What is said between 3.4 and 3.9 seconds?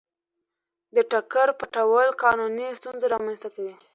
کوي.